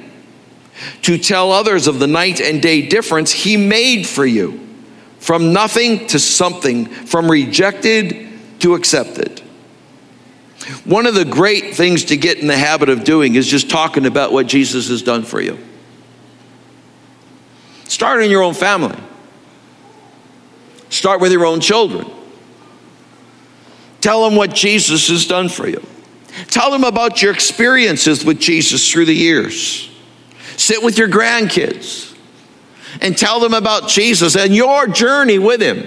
[1.04, 4.68] To tell others of the night and day difference He made for you
[5.20, 9.40] from nothing to something, from rejected to accepted.
[10.84, 14.06] One of the great things to get in the habit of doing is just talking
[14.06, 15.58] about what Jesus has done for you.
[17.86, 18.98] Start in your own family.
[20.90, 22.10] Start with your own children.
[24.02, 25.86] Tell them what Jesus has done for you.
[26.48, 29.90] Tell them about your experiences with Jesus through the years.
[30.58, 32.16] Sit with your grandkids
[33.02, 35.86] and tell them about Jesus and your journey with him.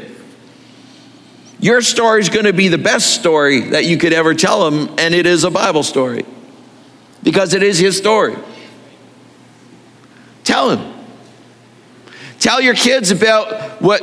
[1.58, 4.94] Your story is going to be the best story that you could ever tell them,
[4.98, 6.24] and it is a Bible story
[7.22, 8.36] because it is his story.
[10.44, 10.94] Tell him.
[12.38, 14.02] Tell your kids about what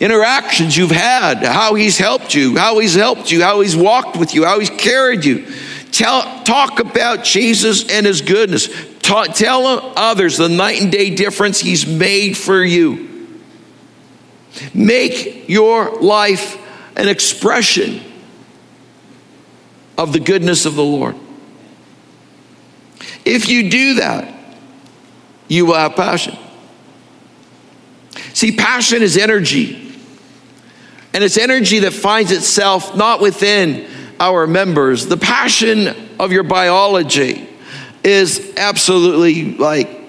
[0.00, 4.34] interactions you've had, how he's helped you, how he's helped you, how he's walked with
[4.34, 5.46] you, how he's carried you.
[5.90, 8.68] Tell, talk about Jesus and his goodness.
[9.02, 13.40] Tell others the night and day difference he's made for you.
[14.72, 16.58] Make your life
[16.96, 18.00] an expression
[19.98, 21.16] of the goodness of the Lord.
[23.24, 24.32] If you do that,
[25.48, 26.38] you will have passion.
[28.34, 29.78] See, passion is energy.
[31.14, 33.86] And it's energy that finds itself not within
[34.18, 35.06] our members.
[35.06, 35.88] The passion
[36.18, 37.48] of your biology
[38.04, 40.00] is absolutely like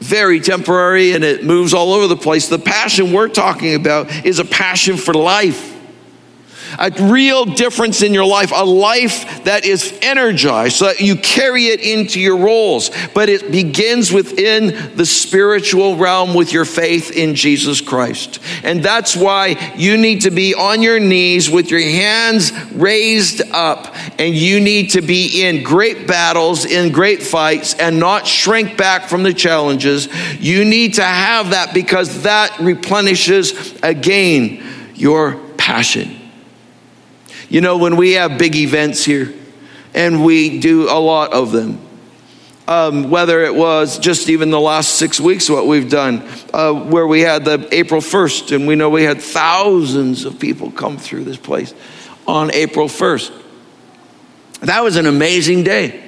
[0.00, 2.48] very temporary and it moves all over the place.
[2.48, 5.71] The passion we're talking about is a passion for life
[6.78, 11.66] a real difference in your life, a life that is energized so that you carry
[11.66, 12.90] it into your roles.
[13.14, 18.40] But it begins within the spiritual realm with your faith in Jesus Christ.
[18.62, 23.94] And that's why you need to be on your knees with your hands raised up,
[24.18, 29.08] and you need to be in great battles, in great fights, and not shrink back
[29.08, 30.08] from the challenges.
[30.40, 34.62] You need to have that because that replenishes again
[34.94, 36.21] your passion.
[37.52, 39.30] You know, when we have big events here,
[39.92, 41.78] and we do a lot of them,
[42.66, 47.06] um, whether it was just even the last six weeks, what we've done, uh, where
[47.06, 51.24] we had the April 1st, and we know we had thousands of people come through
[51.24, 51.74] this place
[52.26, 53.30] on April 1st.
[54.62, 56.01] That was an amazing day.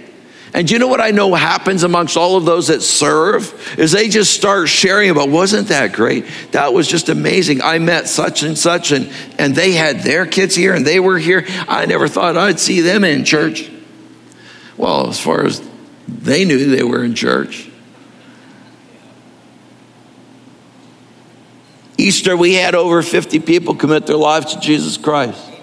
[0.54, 3.76] And you know what I know happens amongst all of those that serve?
[3.76, 6.26] Is they just start sharing about, wasn't that great?
[6.52, 7.60] That was just amazing.
[7.60, 11.18] I met such and such, and, and they had their kids here, and they were
[11.18, 11.44] here.
[11.66, 13.68] I never thought I'd see them in church.
[14.76, 15.60] Well, as far as
[16.06, 17.68] they knew, they were in church.
[21.98, 25.53] Easter, we had over 50 people commit their lives to Jesus Christ.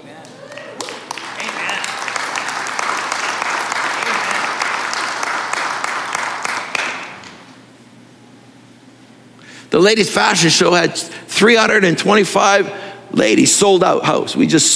[9.72, 12.74] The latest fashion show had 325
[13.12, 14.36] ladies sold out house.
[14.36, 14.70] We just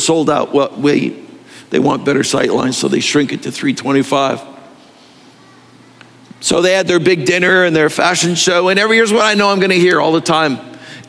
[0.00, 1.26] sold out what we
[1.70, 4.42] they want better sight lines, so they shrink it to 325.
[6.40, 9.34] So they had their big dinner and their fashion show, and every year's what I
[9.34, 10.58] know I'm going to hear all the time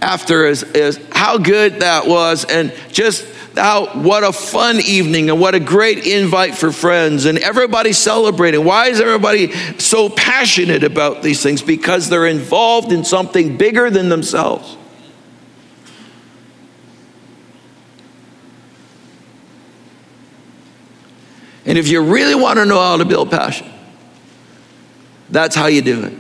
[0.02, 3.26] after is, is how good that was, and just
[3.56, 8.64] how what a fun evening and what a great invite for friends and everybody celebrating.
[8.64, 11.62] Why is everybody so passionate about these things?
[11.62, 14.78] Because they're involved in something bigger than themselves.
[21.66, 23.72] And if you really want to know how to build passion,
[25.30, 26.14] that's how you do it.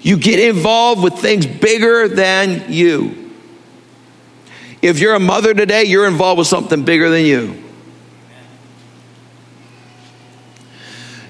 [0.00, 3.25] You get involved with things bigger than you.
[4.82, 7.62] If you're a mother today, you're involved with something bigger than you.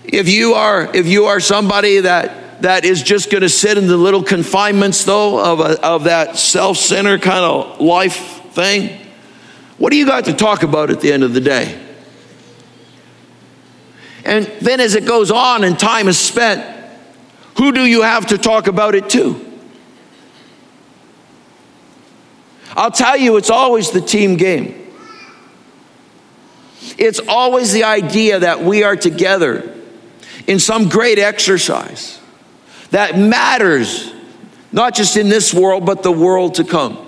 [0.04, 3.86] If you are, if you are somebody that, that is just going to sit in
[3.86, 8.98] the little confinements, though, of, a, of that self centered kind of life thing,
[9.78, 11.82] what do you got to talk about at the end of the day?
[14.24, 16.64] And then as it goes on and time is spent,
[17.58, 19.45] who do you have to talk about it to?
[22.76, 24.92] I'll tell you, it's always the team game.
[26.98, 29.74] It's always the idea that we are together
[30.46, 32.20] in some great exercise
[32.90, 34.12] that matters,
[34.72, 37.02] not just in this world, but the world to come.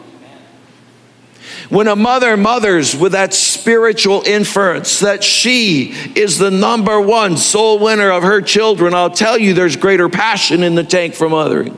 [1.69, 7.79] When a mother mothers with that spiritual inference that she is the number one soul
[7.79, 11.77] winner of her children, I'll tell you there's greater passion in the tank for mothering.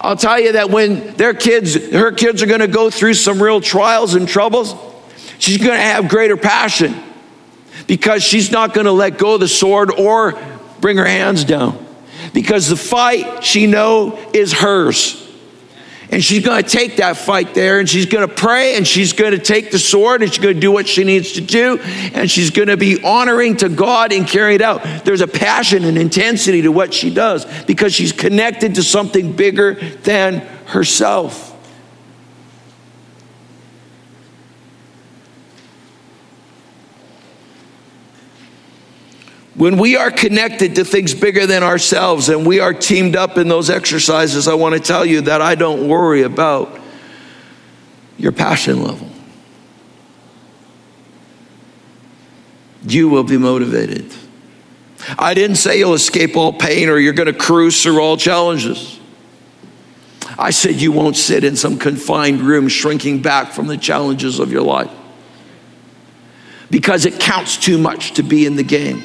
[0.00, 3.42] I'll tell you that when their kids, her kids are going to go through some
[3.42, 4.74] real trials and troubles,
[5.38, 6.94] she's going to have greater passion
[7.86, 10.40] because she's not going to let go of the sword or
[10.80, 11.86] bring her hands down.
[12.32, 15.29] Because the fight she know is hers.
[16.10, 19.12] And she's going to take that fight there and she's going to pray and she's
[19.12, 21.78] going to take the sword and she's going to do what she needs to do
[21.78, 24.82] and she's going to be honoring to God and carry it out.
[25.04, 29.74] There's a passion and intensity to what she does because she's connected to something bigger
[29.74, 31.49] than herself.
[39.54, 43.48] When we are connected to things bigger than ourselves and we are teamed up in
[43.48, 46.78] those exercises, I want to tell you that I don't worry about
[48.16, 49.08] your passion level.
[52.82, 54.14] You will be motivated.
[55.18, 58.98] I didn't say you'll escape all pain or you're going to cruise through all challenges.
[60.38, 64.52] I said you won't sit in some confined room shrinking back from the challenges of
[64.52, 64.90] your life
[66.70, 69.02] because it counts too much to be in the game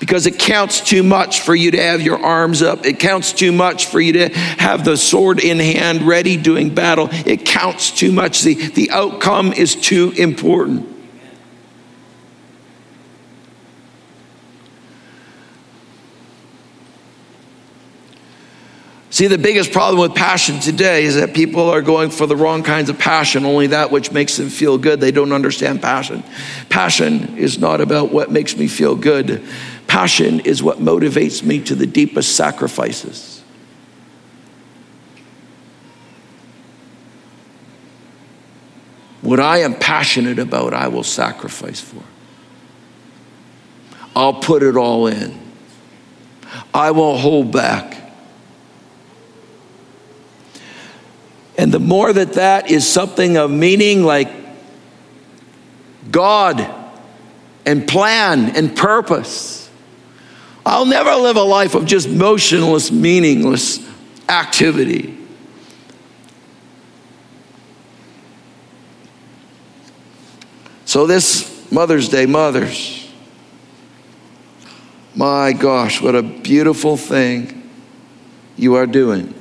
[0.00, 2.86] because it counts too much for you to have your arms up.
[2.86, 7.08] It counts too much for you to have the sword in hand ready doing battle.
[7.10, 8.42] It counts too much.
[8.42, 10.96] The, the outcome is too important.
[19.10, 22.62] See, the biggest problem with passion today is that people are going for the wrong
[22.62, 25.00] kinds of passion, only that which makes them feel good.
[25.00, 26.22] They don't understand passion.
[26.68, 29.42] Passion is not about what makes me feel good.
[29.88, 33.42] Passion is what motivates me to the deepest sacrifices.
[39.22, 42.02] What I am passionate about, I will sacrifice for.
[44.14, 45.38] I'll put it all in.
[46.72, 48.12] I won't hold back.
[51.56, 54.30] And the more that that is something of meaning, like
[56.10, 56.74] God
[57.66, 59.57] and plan and purpose,
[60.68, 63.80] I'll never live a life of just motionless, meaningless
[64.28, 65.16] activity.
[70.84, 73.10] So, this Mother's Day, mothers,
[75.14, 77.70] my gosh, what a beautiful thing
[78.58, 79.32] you are doing.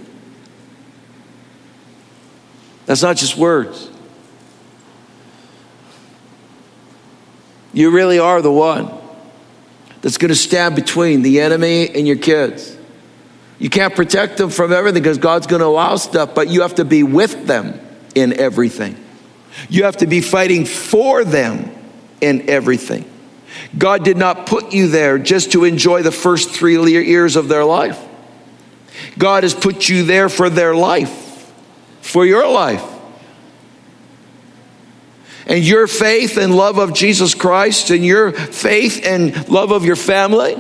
[2.85, 3.89] That's not just words.
[7.73, 8.96] You really are the one
[10.07, 12.77] that's going to stand between the enemy and your kids.
[13.59, 16.75] You can't protect them from everything because God's going to allow stuff, but you have
[16.75, 17.77] to be with them
[18.15, 18.95] in everything.
[19.67, 21.75] You have to be fighting for them
[22.21, 23.03] in everything.
[23.77, 27.65] God did not put you there just to enjoy the first three years of their
[27.65, 28.01] life.
[29.17, 31.51] God has put you there for their life,
[31.99, 32.96] for your life
[35.47, 39.95] and your faith and love of Jesus Christ and your faith and love of your
[39.95, 40.55] family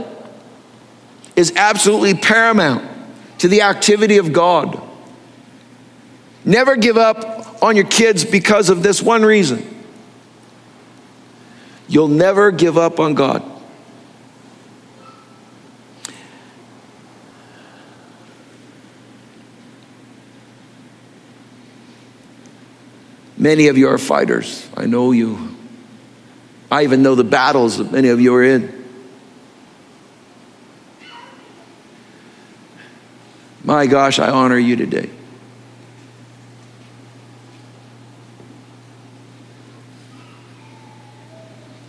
[1.35, 2.89] is absolutely paramount
[3.39, 4.81] to the activity of God.
[6.45, 9.75] Never give up on your kids because of this one reason.
[11.89, 13.43] You'll never give up on God.
[23.37, 24.67] Many of you are fighters.
[24.75, 25.55] I know you.
[26.71, 28.73] I even know the battles that many of you are in.
[33.63, 35.09] My gosh, I honor you today.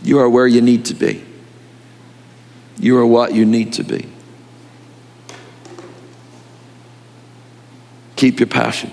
[0.03, 1.25] You are where you need to be.
[2.79, 4.09] You are what you need to be.
[8.17, 8.91] Keep your passion.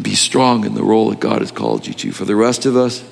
[0.00, 2.12] Be strong in the role that God has called you to.
[2.12, 3.04] For the rest of us,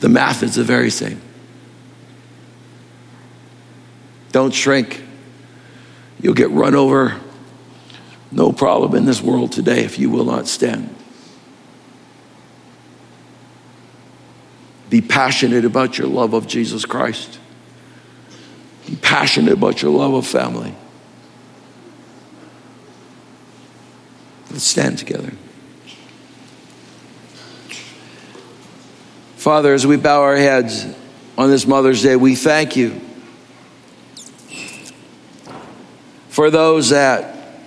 [0.00, 1.20] the math is the very same.
[4.32, 5.02] Don't shrink.
[6.20, 7.18] You'll get run over.
[8.30, 10.94] No problem in this world today if you will not stand.
[14.90, 17.38] Be passionate about your love of Jesus Christ.
[18.86, 20.74] Be passionate about your love of family.
[24.50, 25.32] Let's stand together.
[29.46, 30.84] Father, as we bow our heads
[31.38, 33.00] on this Mother's Day, we thank you
[36.28, 37.62] for those that,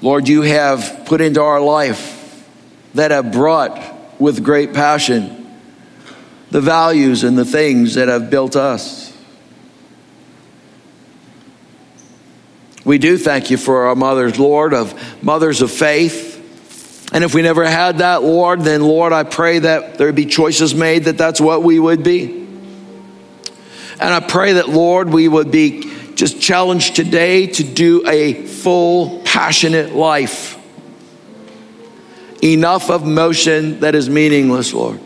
[0.00, 2.48] Lord, you have put into our life
[2.94, 5.58] that have brought with great passion
[6.52, 9.12] the values and the things that have built us.
[12.84, 16.33] We do thank you for our mothers, Lord, of mothers of faith
[17.14, 20.74] And if we never had that, Lord, then Lord, I pray that there be choices
[20.74, 22.24] made that that's what we would be.
[24.00, 29.20] And I pray that, Lord, we would be just challenged today to do a full,
[29.20, 30.58] passionate life.
[32.42, 34.98] Enough of motion that is meaningless, Lord.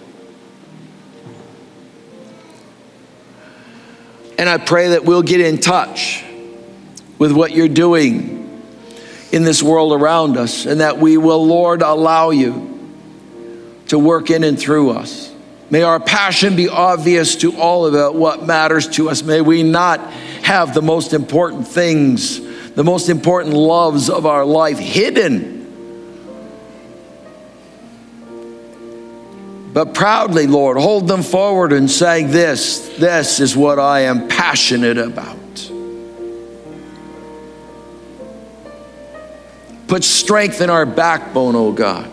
[4.38, 6.24] And I pray that we'll get in touch
[7.18, 8.37] with what you're doing
[9.32, 12.68] in this world around us, and that we will, Lord, allow you
[13.88, 15.32] to work in and through us.
[15.70, 19.22] May our passion be obvious to all about what matters to us.
[19.22, 20.00] May we not
[20.42, 22.40] have the most important things,
[22.74, 25.56] the most important loves of our life hidden.
[29.74, 34.96] But proudly, Lord, hold them forward and say, This, this is what I am passionate
[34.96, 35.37] about.
[39.88, 42.12] Put strength in our backbone, oh God.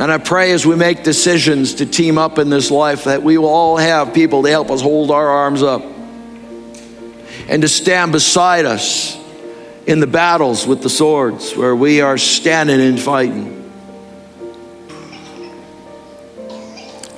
[0.00, 3.36] And I pray as we make decisions to team up in this life that we
[3.36, 5.82] will all have people to help us hold our arms up
[7.48, 9.18] and to stand beside us
[9.86, 13.58] in the battles with the swords where we are standing and fighting.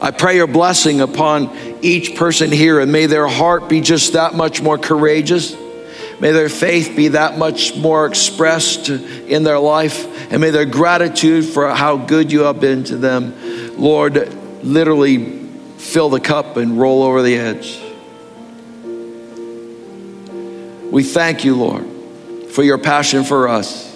[0.00, 4.34] I pray your blessing upon each person here, and may their heart be just that
[4.34, 5.54] much more courageous
[6.22, 10.30] May their faith be that much more expressed in their life.
[10.30, 13.34] And may their gratitude for how good you have been to them,
[13.76, 15.48] Lord, literally
[15.78, 17.82] fill the cup and roll over the edge.
[20.92, 21.84] We thank you, Lord,
[22.52, 23.92] for your passion for us.